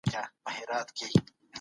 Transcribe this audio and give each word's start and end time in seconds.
خپل 0.09 0.51
هېواد 0.57 0.87
جوړ 0.97 1.09
کړو. 1.25 1.31